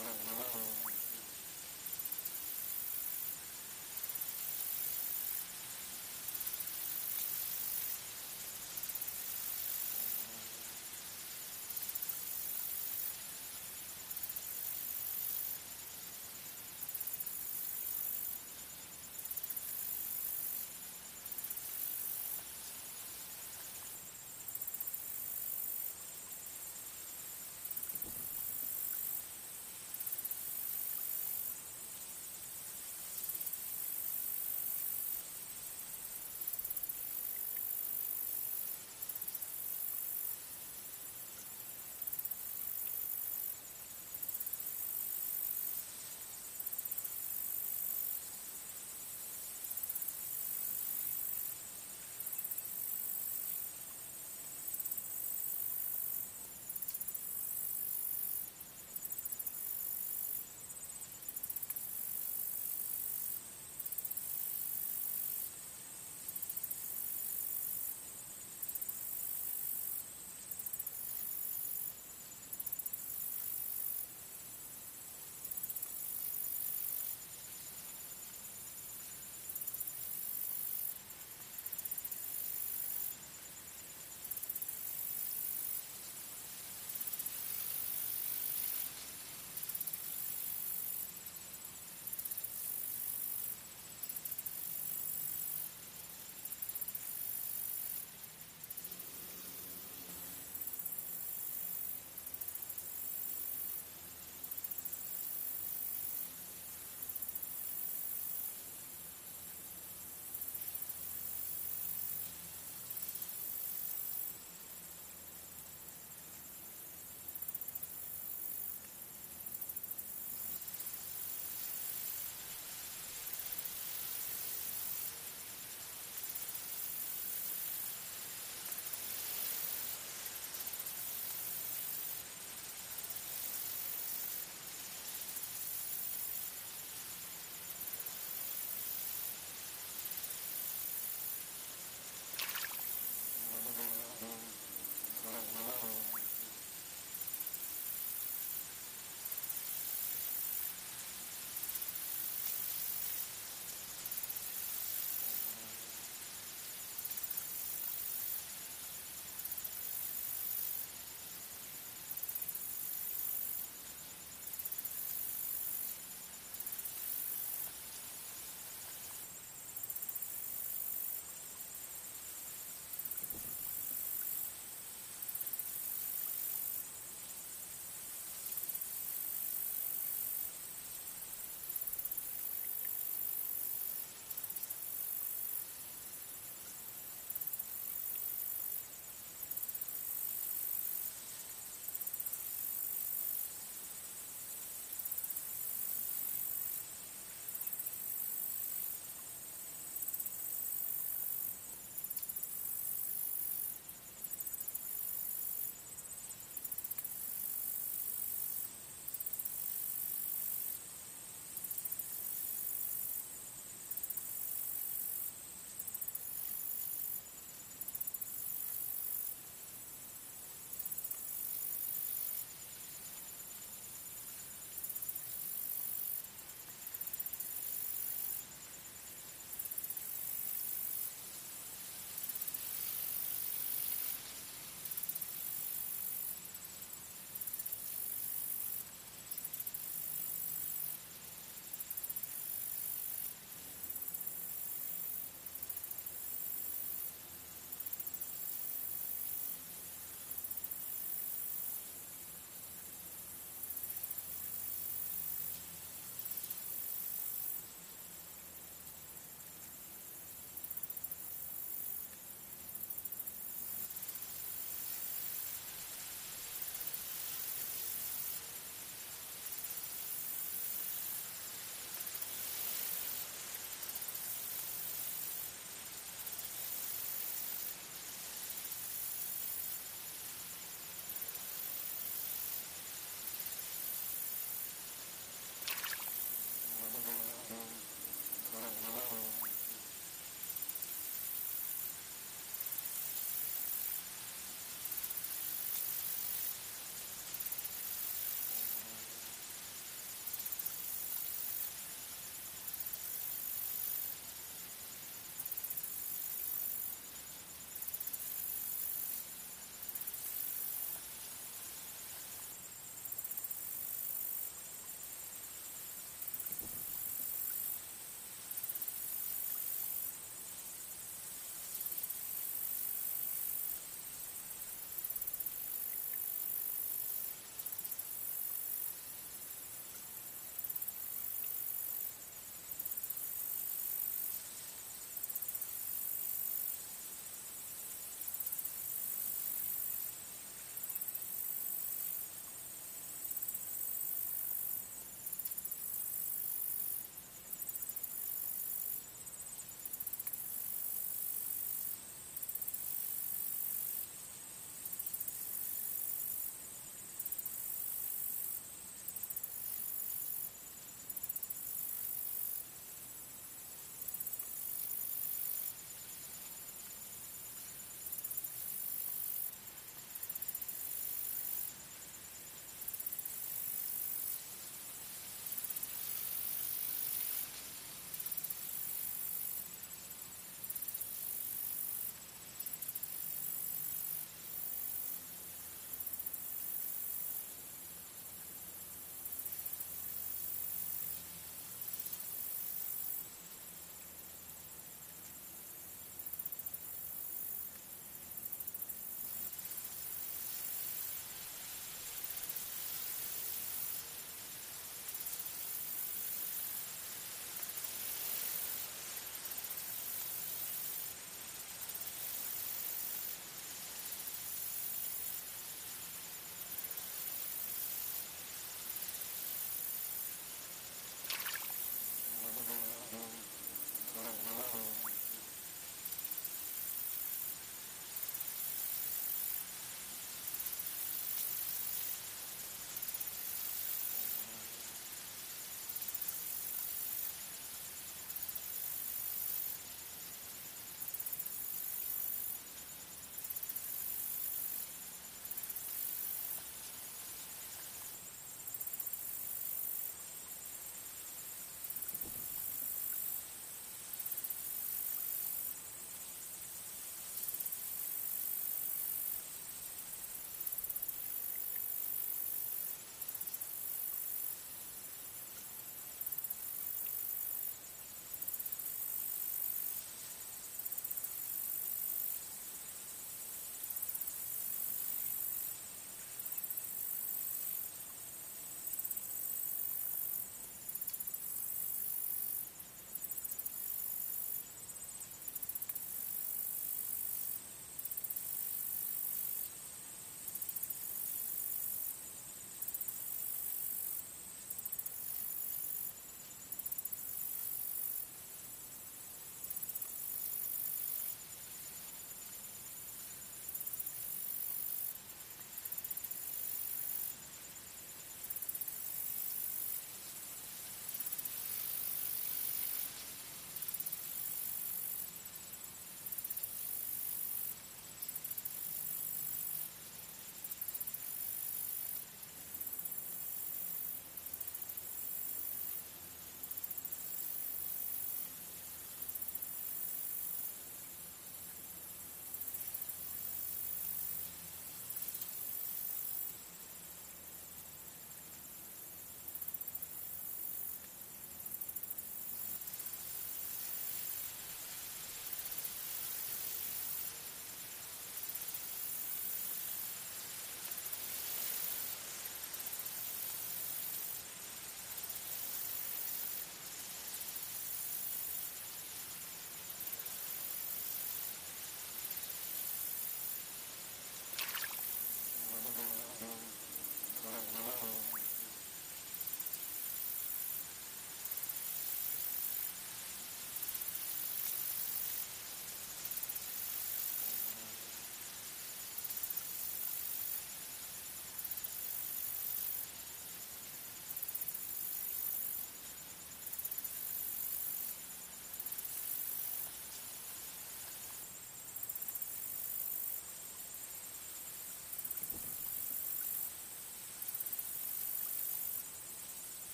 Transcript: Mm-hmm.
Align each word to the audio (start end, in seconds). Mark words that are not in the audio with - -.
Mm-hmm. 0.00 0.29